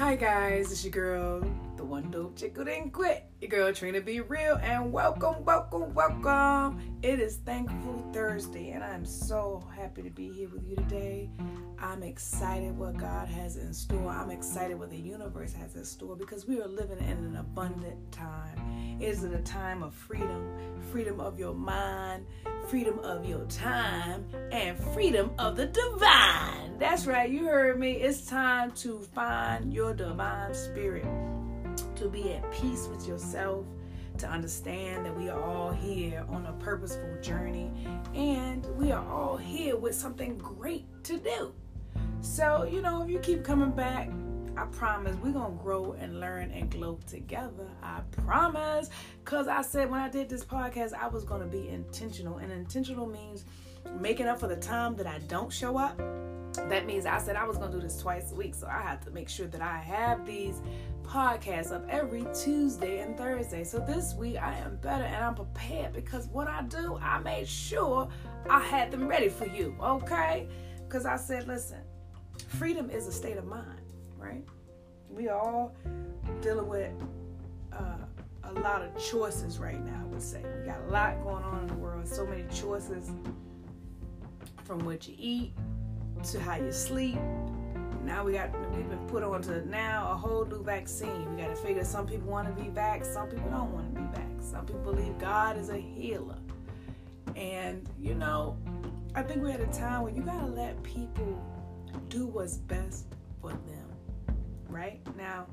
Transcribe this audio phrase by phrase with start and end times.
[0.00, 1.42] Hi guys, it's your girl,
[1.90, 3.24] one dope chick who didn't quit.
[3.40, 6.80] Your girl Trina Be Real, and welcome, welcome, welcome.
[7.02, 11.30] It is Thankful Thursday, and I'm so happy to be here with you today.
[11.80, 14.08] I'm excited what God has in store.
[14.08, 18.12] I'm excited what the universe has in store because we are living in an abundant
[18.12, 19.00] time.
[19.00, 20.52] It is a time of freedom,
[20.92, 22.24] freedom of your mind,
[22.68, 26.78] freedom of your time, and freedom of the divine.
[26.78, 27.94] That's right, you heard me.
[27.94, 31.06] It's time to find your divine spirit,
[32.00, 33.66] to be at peace with yourself,
[34.16, 37.70] to understand that we are all here on a purposeful journey,
[38.14, 41.52] and we are all here with something great to do.
[42.22, 44.10] So, you know, if you keep coming back,
[44.56, 47.68] I promise we're gonna grow and learn and glow together.
[47.82, 48.88] I promise.
[49.24, 52.38] Cause I said when I did this podcast, I was gonna be intentional.
[52.38, 53.44] And intentional means
[54.00, 56.00] making up for the time that I don't show up.
[56.68, 58.54] That means I said I was gonna do this twice a week.
[58.54, 60.60] So I have to make sure that I have these
[61.02, 63.64] podcasts up every Tuesday and Thursday.
[63.64, 67.48] So this week I am better and I'm prepared because what I do, I made
[67.48, 68.08] sure
[68.48, 69.76] I had them ready for you.
[69.80, 70.48] Okay?
[70.86, 71.80] Because I said, listen,
[72.48, 73.80] freedom is a state of mind
[74.20, 74.44] right?
[75.08, 75.74] We all
[76.42, 76.92] dealing with
[77.72, 77.96] uh,
[78.44, 80.00] a lot of choices right now.
[80.02, 82.06] I would say we got a lot going on in the world.
[82.06, 83.10] So many choices
[84.64, 85.54] from what you eat
[86.24, 87.18] to how you sleep.
[88.04, 91.34] Now we got we've been put on to now a whole new vaccine.
[91.34, 94.00] We got to figure some people want to be back, some people don't want to
[94.00, 94.28] be back.
[94.40, 96.38] Some people believe God is a healer,
[97.36, 98.56] and you know,
[99.14, 101.40] I think we're at a time where you gotta let people
[102.08, 103.06] do what's best
[103.40, 103.90] for them
[104.70, 105.00] right?
[105.16, 105.46] Now,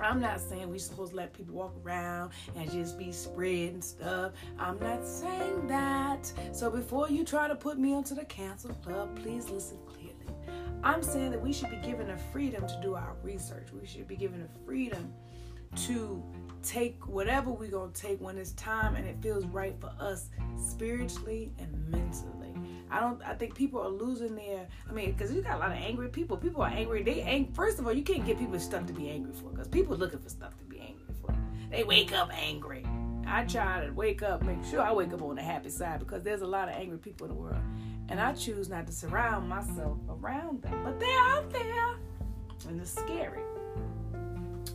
[0.00, 4.32] I'm not saying we're supposed to let people walk around and just be spreading stuff.
[4.58, 6.32] I'm not saying that.
[6.52, 10.12] So before you try to put me onto the cancel club, please listen clearly.
[10.82, 13.68] I'm saying that we should be given the freedom to do our research.
[13.72, 15.12] We should be given the freedom
[15.76, 16.22] to
[16.62, 20.28] take whatever we're going to take when it's time and it feels right for us
[20.56, 22.41] spiritually and mentally.
[22.92, 23.22] I don't.
[23.22, 24.68] I think people are losing their.
[24.88, 26.36] I mean, because you got a lot of angry people.
[26.36, 27.02] People are angry.
[27.02, 29.68] They ang- First of all, you can't get people stuff to be angry for because
[29.68, 31.34] people looking for stuff to be angry for.
[31.70, 32.84] They wake up angry.
[33.26, 36.22] I try to wake up, make sure I wake up on the happy side because
[36.22, 37.62] there's a lot of angry people in the world,
[38.08, 40.82] and I choose not to surround myself around them.
[40.84, 41.94] But they're out there,
[42.68, 43.40] and it's scary.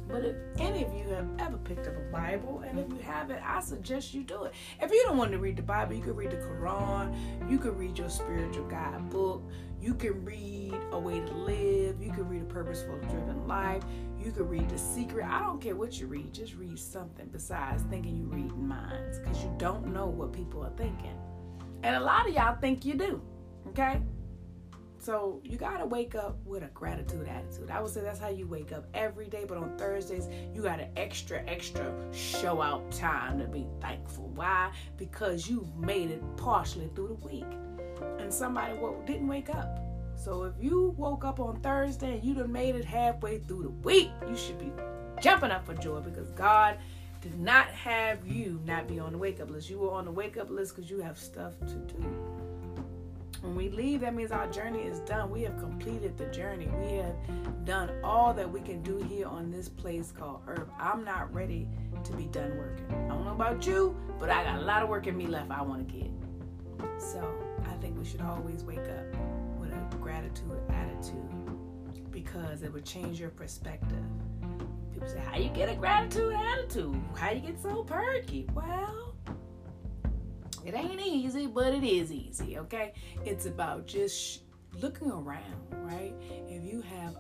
[0.07, 3.41] But if any of you have ever picked up a Bible, and if you haven't,
[3.43, 4.53] I suggest you do it.
[4.81, 7.13] If you don't want to read the Bible, you can read the Quran,
[7.49, 9.43] you can read your spiritual guide book,
[9.81, 13.83] you can read A Way to Live, you can read A Purposeful Driven Life,
[14.17, 15.25] you can read The Secret.
[15.25, 19.43] I don't care what you read, just read something besides thinking you reading minds because
[19.43, 21.17] you don't know what people are thinking.
[21.83, 23.21] And a lot of y'all think you do,
[23.67, 24.01] okay?
[25.07, 27.71] So you gotta wake up with a gratitude attitude.
[27.71, 30.81] I would say that's how you wake up every day, but on Thursdays you got
[30.81, 34.27] an extra, extra show out time to be thankful.
[34.35, 34.69] Why?
[34.97, 37.45] Because you made it partially through the week,
[38.19, 38.73] and somebody
[39.05, 39.79] didn't wake up.
[40.17, 43.87] So if you woke up on Thursday and you done made it halfway through the
[43.87, 44.73] week, you should be
[45.21, 46.79] jumping up for joy because God
[47.21, 49.69] did not have you not be on the wake up list.
[49.69, 52.36] You were on the wake up list because you have stuff to do.
[53.41, 55.29] When we leave, that means our journey is done.
[55.29, 56.67] We have completed the journey.
[56.81, 57.15] We have
[57.65, 60.67] done all that we can do here on this place called Earth.
[60.79, 61.67] I'm not ready
[62.03, 62.87] to be done working.
[62.89, 65.51] I don't know about you, but I got a lot of work in me left
[65.51, 66.09] I want to get.
[66.99, 67.31] So
[67.65, 69.15] I think we should always wake up
[69.59, 74.03] with a gratitude attitude because it would change your perspective.
[74.91, 76.99] People say, How you get a gratitude attitude?
[77.15, 78.47] How you get so perky?
[78.55, 79.06] Well,
[80.67, 82.93] it ain't easy, but it is easy, okay?
[83.23, 84.41] It's about just
[84.81, 86.13] looking around, right?
[86.49, 87.15] If you have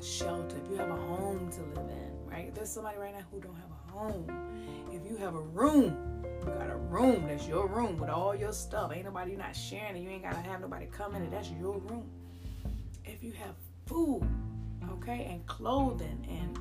[0.00, 2.54] shelter, if you have a home to live in, right?
[2.54, 4.88] there's somebody right now who don't have a home.
[4.92, 8.52] If you have a room, you got a room, that's your room with all your
[8.52, 8.92] stuff.
[8.94, 10.00] Ain't nobody, not sharing it.
[10.00, 11.30] You ain't got to have nobody come in it.
[11.32, 12.08] That's your room.
[13.04, 13.56] If you have
[13.86, 14.22] food,
[14.92, 16.56] okay, and clothing and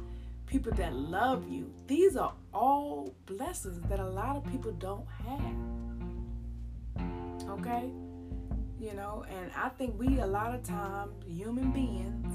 [0.47, 5.90] people that love you, these are all blessings that a lot of people don't have
[7.51, 7.89] okay?
[8.79, 12.33] You know, and I think we, a lot of times, human beings,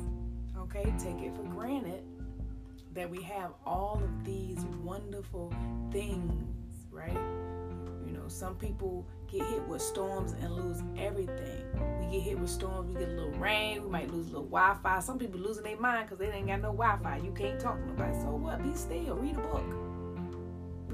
[0.57, 2.05] okay, take it for granted
[2.95, 5.53] that we have all of these wonderful
[5.91, 6.33] things,
[6.91, 7.19] right?
[8.07, 11.65] You know, some people get hit with storms and lose everything.
[12.01, 14.45] We get hit with storms, we get a little rain, we might lose a little
[14.45, 15.01] Wi Fi.
[15.01, 17.17] Some people losing their mind because they ain't got no Wi Fi.
[17.25, 18.15] You can't talk to nobody.
[18.21, 18.63] So what?
[18.63, 19.86] Be still, read a book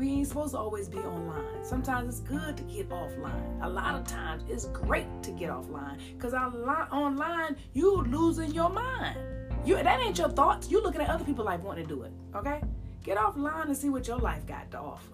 [0.03, 1.65] we ain't supposed to always be online.
[1.65, 3.63] Sometimes it's good to get offline.
[3.63, 9.17] A lot of times it's great to get offline because online you losing your mind.
[9.65, 10.69] You that ain't your thoughts.
[10.69, 12.11] You looking at other people like wanting to do it.
[12.35, 12.61] Okay?
[13.05, 15.13] Get offline and see what your life got to offer.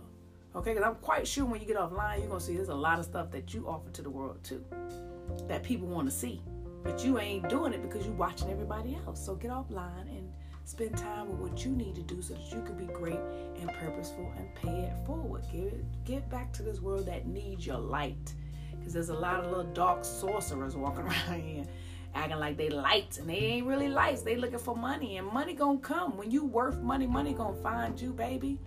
[0.56, 2.98] Okay, because I'm quite sure when you get offline, you're gonna see there's a lot
[2.98, 4.64] of stuff that you offer to the world too.
[5.48, 6.40] That people want to see.
[6.82, 9.22] But you ain't doing it because you're watching everybody else.
[9.22, 10.17] So get offline and
[10.68, 13.18] spend time with what you need to do so that you can be great
[13.58, 15.42] and purposeful and pay it forward.
[15.50, 18.34] Give it get back to this world that needs your light.
[18.78, 21.64] Because there's a lot of little dark sorcerers walking around here
[22.14, 24.20] acting like they lights and they ain't really lights.
[24.20, 26.18] They looking for money and money gonna come.
[26.18, 28.58] When you worth money, money gonna find you, baby.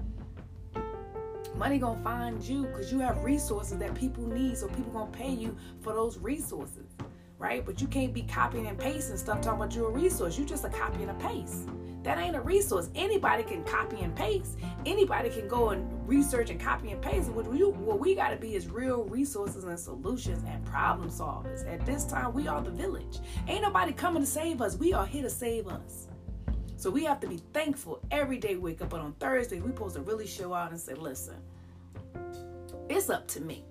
[1.55, 4.57] Money gonna find you because you have resources that people need.
[4.57, 6.95] So people gonna pay you for those resources,
[7.37, 7.63] right?
[7.63, 10.35] But you can't be copying and pasting stuff talking about you're a resource.
[10.35, 11.69] You're just a copy and a paste.
[12.03, 12.89] That ain't a resource.
[12.95, 14.57] Anybody can copy and paste.
[14.85, 17.29] Anybody can go and research and copy and paste.
[17.29, 21.67] What we, what we got to be is real resources and solutions and problem solvers.
[21.71, 23.19] At this time, we are the village.
[23.47, 24.77] Ain't nobody coming to save us.
[24.77, 26.07] We are here to save us.
[26.75, 28.55] So we have to be thankful every day.
[28.55, 31.35] we Wake up, but on Thursday, we supposed to really show out and say, "Listen,
[32.89, 33.63] it's up to me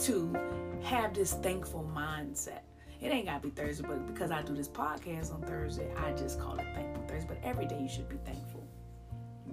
[0.00, 0.36] to
[0.82, 2.60] have this thankful mindset."
[3.00, 6.38] It ain't gotta be Thursday, but because I do this podcast on Thursday, I just
[6.38, 7.28] call it Thankful Thursday.
[7.28, 8.66] But every day you should be thankful.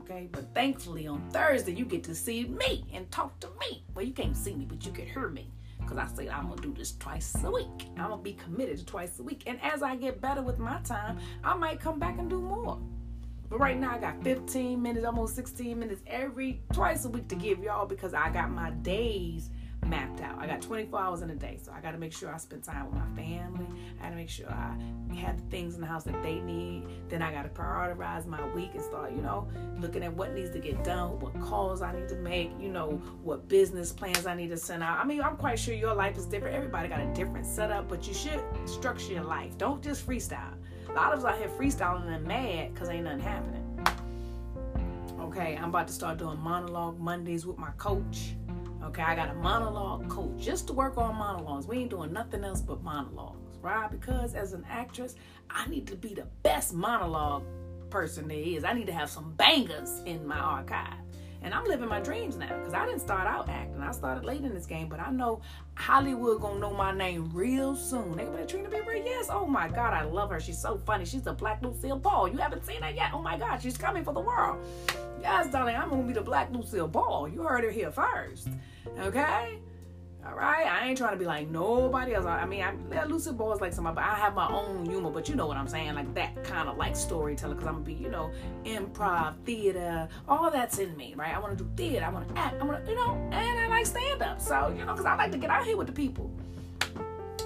[0.02, 0.30] Okay?
[0.32, 3.84] But thankfully on Thursday you get to see me and talk to me.
[3.94, 5.52] Well, you can't see me, but you can hear me.
[5.80, 7.88] Because I said I'm gonna do this twice a week.
[7.98, 9.44] I'm gonna be committed to twice a week.
[9.46, 12.80] And as I get better with my time, I might come back and do more.
[13.50, 17.36] But right now I got 15 minutes, almost 16 minutes every twice a week to
[17.36, 19.50] give y'all because I got my days
[19.86, 20.38] mapped out.
[20.40, 22.64] I got 24 hours in a day, so I got to make sure I spend
[22.64, 23.68] time with my family.
[24.00, 24.76] I got to make sure I
[25.16, 26.86] have the things in the house that they need.
[27.10, 29.48] Then I got to prioritize my week and start, you know,
[29.80, 33.02] looking at what needs to get done, what calls I need to make, you know,
[33.24, 35.00] what business plans I need to send out.
[35.00, 36.56] I mean, I'm quite sure your life is different.
[36.56, 39.58] Everybody got a different setup, but you should structure your life.
[39.58, 40.54] Don't just freestyle.
[40.90, 43.62] A lot of us out here freestyling and mad because ain't nothing happening.
[45.20, 48.36] Okay, I'm about to start doing monologue Mondays with my coach.
[48.86, 51.68] Okay, I got a monologue coach just to work on monologues.
[51.68, 53.90] We ain't doing nothing else but monologues, right?
[53.90, 55.16] Because as an actress,
[55.50, 57.44] I need to be the best monologue
[57.90, 58.64] person there is.
[58.64, 61.05] I need to have some bangers in my archive.
[61.42, 63.82] And I'm living my dreams now because I didn't start out acting.
[63.82, 65.42] I started late in this game, but I know
[65.76, 68.18] Hollywood gonna know my name real soon.
[68.18, 68.96] They gonna Trina Bieber?
[69.06, 69.28] Yes.
[69.30, 70.40] Oh my God, I love her.
[70.40, 71.06] She's so funny.
[71.06, 72.28] She's the Black Lucille Ball.
[72.28, 73.12] You haven't seen her yet?
[73.14, 74.66] Oh my God, she's coming for the world.
[75.22, 77.28] Yes, darling, I'm gonna be the Black Lucille Ball.
[77.28, 78.50] You heard her here first.
[79.00, 79.60] Okay?
[80.28, 82.26] All right, I ain't trying to be like nobody else.
[82.26, 85.12] I mean, I, yeah, Lucille Ball is like somebody, but I have my own humor.
[85.12, 87.54] But you know what I'm saying, like that kind of like storyteller.
[87.54, 88.32] Because I'm gonna be, you know,
[88.64, 91.36] improv, theater, all that's in me, right?
[91.36, 92.06] I want to do theater.
[92.06, 92.60] I want to act.
[92.60, 94.42] I want to, you know, and I like stand up.
[94.42, 96.32] So you know, because I like to get out here with the people.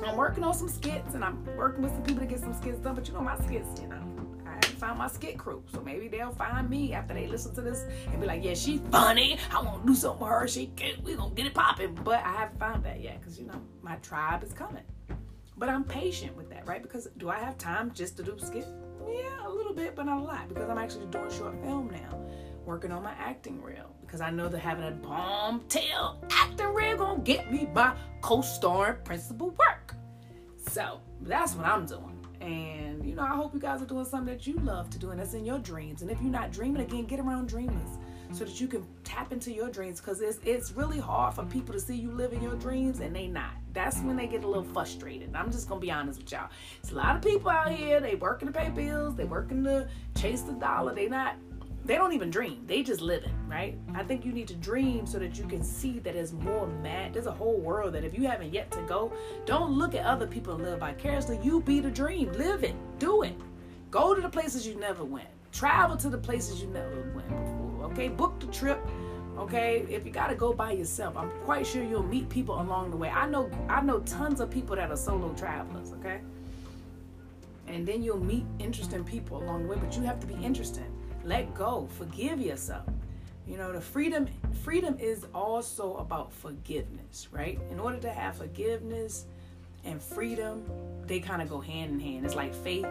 [0.05, 2.79] I'm working on some skits, and I'm working with some people to get some skits
[2.79, 2.95] done.
[2.95, 3.99] But you know, my skits, you know
[4.79, 5.63] found my skit crew.
[5.71, 8.79] So maybe they'll find me after they listen to this and be like, yeah, she's
[8.91, 9.37] funny.
[9.51, 10.47] I want to do something with her.
[10.47, 10.71] She
[11.03, 11.93] we gonna get it popping.
[12.03, 14.83] But I haven't found that yet because you know my tribe is coming.
[15.57, 16.81] But I'm patient with that, right?
[16.81, 18.65] Because do I have time just to do skit?
[19.05, 20.47] Yeah, a little bit, but not a lot.
[20.47, 22.17] Because I'm actually doing short film now,
[22.65, 23.93] working on my acting reel.
[24.01, 28.93] Because I know that having a bomb tail acting reel gonna get me my co-star
[29.03, 29.95] principal work.
[30.69, 32.18] So that's what I'm doing.
[32.41, 35.11] And you know, I hope you guys are doing something that you love to do
[35.11, 36.01] and that's in your dreams.
[36.01, 37.97] And if you're not dreaming again, get around dreamers
[38.31, 41.73] so that you can tap into your dreams because it's it's really hard for people
[41.73, 43.51] to see you living your dreams and they not.
[43.73, 45.35] That's when they get a little frustrated.
[45.35, 46.49] I'm just gonna be honest with y'all.
[46.79, 49.87] It's a lot of people out here, they working to pay bills, they working to
[50.15, 51.35] chase the dollar, they not
[51.89, 52.61] they don't even dream.
[52.67, 53.75] They just live it, right?
[53.95, 57.15] I think you need to dream so that you can see that there's more mad.
[57.15, 59.11] There's a whole world that if you haven't yet to go,
[59.47, 61.39] don't look at other people and live vicariously.
[61.41, 62.31] You be the dream.
[62.33, 62.75] Live it.
[62.99, 63.33] Do it.
[63.89, 65.29] Go to the places you never went.
[65.51, 67.85] Travel to the places you never went before.
[67.85, 68.07] Okay?
[68.07, 68.79] Book the trip.
[69.39, 69.83] Okay?
[69.89, 73.09] If you gotta go by yourself, I'm quite sure you'll meet people along the way.
[73.09, 76.21] I know I know tons of people that are solo travelers, okay?
[77.65, 80.98] And then you'll meet interesting people along the way, but you have to be interesting
[81.29, 82.87] let go forgive yourself.
[83.47, 84.27] You know the freedom
[84.63, 87.59] freedom is also about forgiveness right?
[87.69, 89.25] In order to have forgiveness
[89.85, 90.65] and freedom
[91.05, 92.25] they kind of go hand in hand.
[92.25, 92.87] It's like faith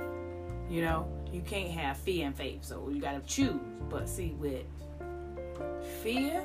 [0.71, 1.09] you know?
[1.33, 3.61] You can't have fear and faith so you got to choose.
[3.91, 4.65] But see with
[6.03, 6.43] fear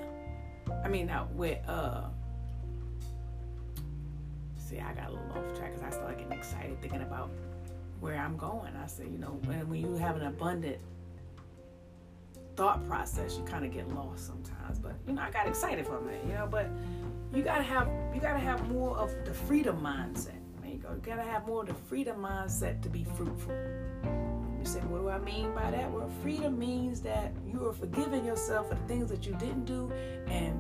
[0.84, 2.06] i mean not with uh
[4.58, 7.30] see i got a little off track because i started getting excited thinking about
[8.00, 8.74] where i'm going.
[8.76, 10.80] I said you know when, when you have an abundant
[12.56, 14.80] thought process, you kind of get lost sometimes.
[14.80, 16.48] But you know, I got excited from it, you know.
[16.50, 16.68] But
[17.34, 20.40] you gotta have you gotta have more of the freedom mindset.
[20.62, 20.90] There you go.
[20.94, 23.54] You gotta have more of the freedom mindset to be fruitful.
[24.60, 25.92] You say, what do I mean by that?
[25.92, 29.92] Well, freedom means that you are forgiving yourself for the things that you didn't do
[30.28, 30.58] and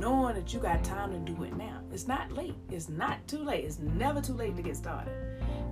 [0.00, 1.80] knowing that you got time to do it now.
[1.92, 2.56] It's not late.
[2.70, 3.64] It's not too late.
[3.64, 5.12] It's never too late to get started.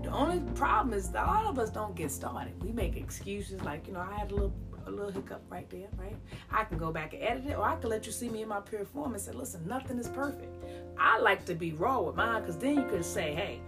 [0.04, 2.52] The only problem is that a lot of us don't get started.
[2.62, 4.54] We make excuses like, you know, I had a little
[4.86, 6.16] a little hiccup right there, right?
[6.50, 8.48] I can go back and edit it, or I can let you see me in
[8.48, 10.64] my pure form and say, listen, nothing is perfect.
[10.98, 13.60] I like to be raw with mine because then you can say, hey,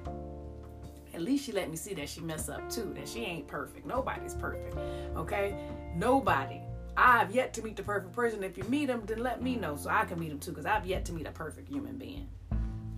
[1.15, 3.87] at least she let me see that she mess up too, that she ain't perfect.
[3.87, 4.77] Nobody's perfect,
[5.17, 5.57] okay?
[5.95, 6.61] Nobody.
[6.97, 8.45] I've yet to meet the perfect person.
[8.45, 10.67] If you meet them, then let me know so I can meet them too, because
[10.67, 12.29] I've yet to meet a perfect human being.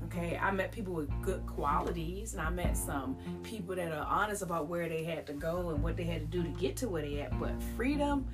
[0.06, 4.42] Okay, I met people with good qualities, and I met some people that are honest
[4.42, 6.88] about where they had to go and what they had to do to get to
[6.88, 7.38] where they at.
[7.40, 8.26] But freedom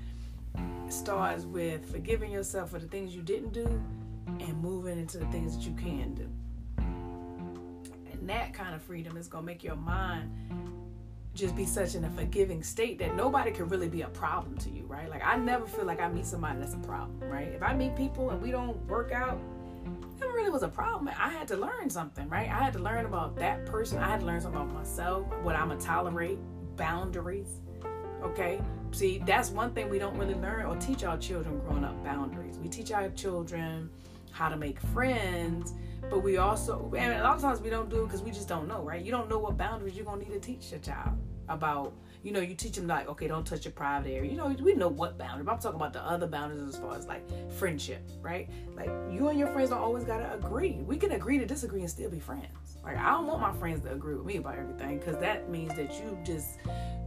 [0.91, 3.83] starts with forgiving yourself for the things you didn't do
[4.27, 6.29] and moving into the things that you can do.
[6.77, 10.31] And that kind of freedom is gonna make your mind
[11.35, 14.69] just be such in a forgiving state that nobody can really be a problem to
[14.69, 15.09] you, right?
[15.09, 17.49] Like I never feel like I meet somebody that's a problem, right?
[17.49, 19.41] If I meet people and we don't work out,
[20.23, 21.09] never really was a problem.
[21.09, 22.49] I had to learn something, right?
[22.49, 23.99] I had to learn about that person.
[23.99, 26.39] I had to learn something about myself, what I'm gonna tolerate,
[26.77, 27.61] boundaries.
[28.23, 28.61] Okay.
[28.93, 32.59] See, that's one thing we don't really learn or teach our children growing up boundaries.
[32.59, 33.91] We teach our children
[34.31, 35.75] how to make friends,
[36.09, 38.49] but we also, and a lot of times we don't do it because we just
[38.49, 39.03] don't know, right?
[39.03, 41.17] You don't know what boundaries you're gonna need to teach your child
[41.49, 44.31] about you know, you teach them like, okay, don't touch your private area.
[44.31, 45.45] You know, we know what boundary.
[45.45, 48.49] But I'm talking about the other boundaries as far as like friendship, right?
[48.77, 50.79] Like you and your friends don't always gotta agree.
[50.87, 52.79] We can agree to disagree and still be friends.
[52.85, 55.75] Like I don't want my friends to agree with me about everything because that means
[55.75, 56.59] that you just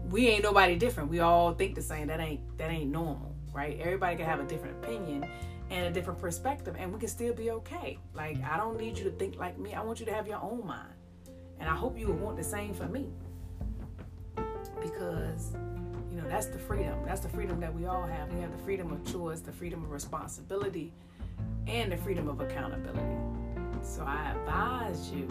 [0.10, 1.10] we ain't nobody different.
[1.10, 2.08] We all think the same.
[2.08, 3.80] That ain't that ain't normal, right?
[3.80, 5.26] Everybody can have a different opinion
[5.70, 8.00] and a different perspective, and we can still be okay.
[8.14, 9.74] Like I don't need you to think like me.
[9.74, 10.94] I want you to have your own mind,
[11.60, 13.08] and I hope you would want the same for me
[14.82, 15.54] because
[16.12, 16.98] you know that's the freedom.
[17.06, 18.34] That's the freedom that we all have.
[18.34, 20.94] We have the freedom of choice the freedom of responsibility
[21.68, 23.18] and the freedom of accountability.
[23.82, 25.28] So i advise you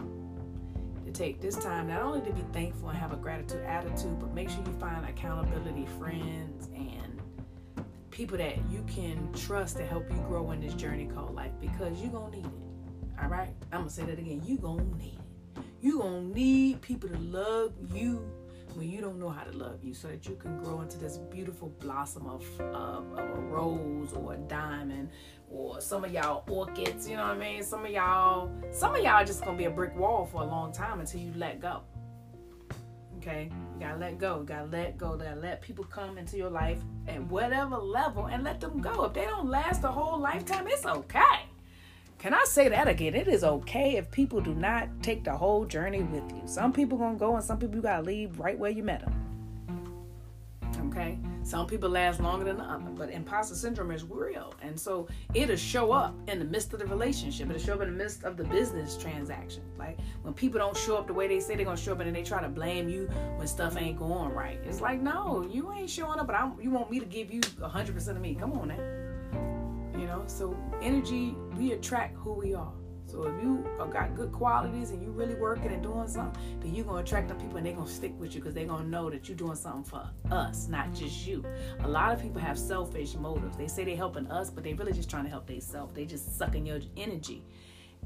[1.05, 4.33] to take this time not only to be thankful and have a gratitude attitude but
[4.33, 7.21] make sure you find accountability friends and
[8.11, 12.01] people that you can trust to help you grow in this journey called life because
[12.01, 12.53] you're gonna need it.
[13.21, 13.53] All right?
[13.73, 14.41] I'm gonna say that again.
[14.45, 15.63] You're gonna need it.
[15.81, 18.25] You're gonna need people to love you
[18.77, 21.19] when you don't know how to love you so that you can grow into this
[21.19, 25.11] beautiful blossom of, of, of a rose or a diamond
[25.51, 27.63] or some of y'all orchids you know what i mean?
[27.63, 30.73] Some of y'all some of y'all just gonna be a brick wall for a long
[30.73, 31.83] time until you let go
[33.19, 33.51] okay?
[33.75, 36.79] You gotta let go you gotta let go gotta let people come into your life
[37.09, 39.05] at whatever level and let them go.
[39.05, 41.49] If they don't last the whole lifetime it's okay
[42.25, 43.15] can I say that again?
[43.15, 46.41] It is okay if people do not take the whole journey with you.
[46.47, 49.13] Some people gonna go, and some people you gotta leave right where you met them.
[50.87, 55.07] Okay, some people last longer than the other, but imposter syndrome is real, and so
[55.35, 57.51] it'll show up in the midst of the relationship.
[57.51, 59.63] It'll show up in the midst of the business transaction.
[59.79, 62.07] Like when people don't show up the way they say they're gonna show up, and
[62.07, 63.05] then they try to blame you
[63.37, 64.59] when stuff ain't going right.
[64.65, 67.43] It's like, no, you ain't showing up, but I'm, you want me to give you
[67.61, 68.35] hundred percent of me.
[68.35, 69.04] Come on, man
[69.99, 70.25] you know?
[70.27, 72.73] So energy we attract who we are.
[73.07, 76.85] So if you got good qualities and you really working and doing something then you're
[76.85, 78.83] going to attract the people and they're going to stick with you because they're going
[78.83, 81.45] to know that you're doing something for us not just you.
[81.81, 83.57] A lot of people have selfish motives.
[83.57, 86.39] They say they're helping us but they really just trying to help themselves they just
[86.39, 87.45] sucking your energy.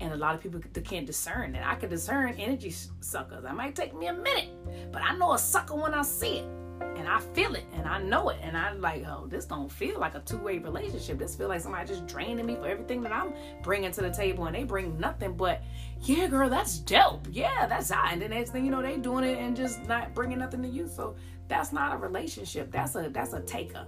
[0.01, 1.67] And a lot of people can't discern that.
[1.67, 3.45] I can discern energy suckers.
[3.45, 4.51] I might take me a minute,
[4.93, 8.01] but I know a sucker when I see it and I feel it and I
[8.01, 11.19] know it and I like oh this don't feel like a two-way relationship.
[11.19, 13.33] This feel like somebody just draining me for everything that I'm
[13.63, 15.63] bringing to the table and they bring nothing but
[16.03, 17.27] yeah girl that's dope.
[17.31, 20.15] Yeah that's hot and the next thing you know they doing it and just not
[20.15, 20.89] bringing nothing to you.
[20.89, 21.17] So
[21.49, 22.71] that's not a relationship.
[22.71, 23.87] That's a that's a taker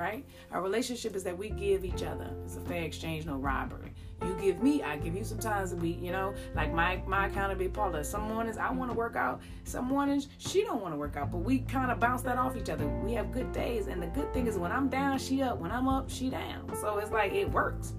[0.00, 3.92] right Our relationship is that we give each other it's a fair exchange no robbery
[4.26, 7.26] you give me, I give you some times a week, you know, like my my
[7.26, 8.04] accountability Paula.
[8.04, 11.30] Some mornings I want to work out, some mornings she don't want to work out,
[11.30, 12.86] but we kind of bounce that off each other.
[12.86, 15.58] We have good days, and the good thing is when I'm down, she up.
[15.58, 16.74] When I'm up, she down.
[16.76, 17.94] So it's like it works.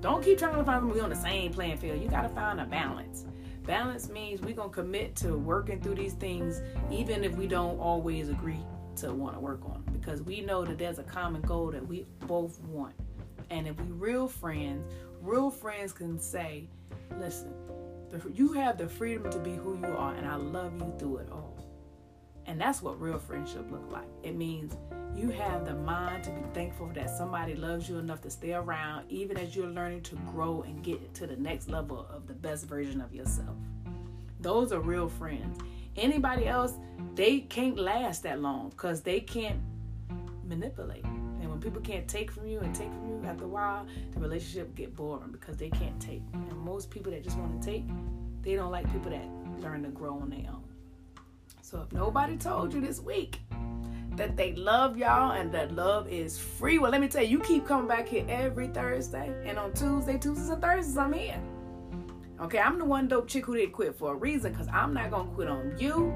[0.00, 2.00] Don't keep trying to find we on the same playing field.
[2.00, 3.26] You got to find a balance.
[3.64, 8.28] Balance means we're gonna commit to working through these things, even if we don't always
[8.28, 8.64] agree
[8.96, 12.06] to want to work on, because we know that there's a common goal that we
[12.26, 12.94] both want.
[13.50, 14.84] And if we real friends,
[15.20, 16.68] real friends can say,
[17.18, 17.52] listen,
[18.32, 21.28] you have the freedom to be who you are, and I love you through it
[21.30, 21.56] all.
[22.46, 24.08] And that's what real friendship look like.
[24.24, 24.76] It means
[25.14, 29.04] you have the mind to be thankful that somebody loves you enough to stay around,
[29.08, 32.66] even as you're learning to grow and get to the next level of the best
[32.66, 33.56] version of yourself.
[34.40, 35.58] Those are real friends.
[36.00, 36.72] Anybody else,
[37.14, 39.60] they can't last that long because they can't
[40.44, 41.04] manipulate.
[41.04, 44.20] And when people can't take from you and take from you, after a while, the
[44.20, 46.22] relationship get boring because they can't take.
[46.32, 47.84] And most people that just want to take,
[48.40, 49.28] they don't like people that
[49.62, 50.64] learn to grow on their own.
[51.60, 53.38] So if nobody told you this week
[54.16, 57.40] that they love y'all and that love is free, well, let me tell you, you
[57.40, 61.40] keep coming back here every Thursday, and on Tuesday, Tuesdays, and Thursdays, I'm here.
[62.40, 65.10] Okay, I'm the one dope chick who didn't quit for a reason because I'm not
[65.10, 66.10] gonna quit on you.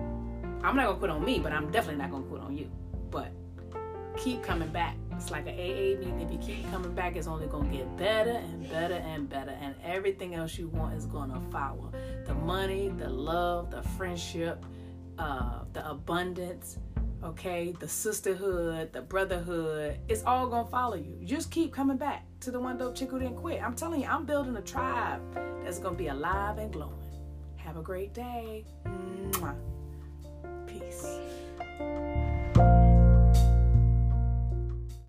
[0.62, 2.70] I'm not gonna quit on me, but I'm definitely not gonna quit on you.
[3.10, 3.28] But
[4.16, 4.96] keep coming back.
[5.12, 6.20] It's like an AA meeting.
[6.20, 9.74] If you keep coming back, it's only gonna get better and better and better, and
[9.84, 11.92] everything else you want is gonna follow.
[12.24, 14.64] The money, the love, the friendship,
[15.18, 16.78] uh, the abundance,
[17.22, 21.18] okay, the sisterhood, the brotherhood, it's all gonna follow you.
[21.20, 23.62] You just keep coming back to the one dope chick who didn't quit.
[23.62, 25.20] I'm telling you, I'm building a tribe
[25.64, 26.92] that's going to be alive and glowing.
[27.56, 28.64] Have a great day.
[28.86, 29.56] Mwah.
[30.66, 31.18] Peace.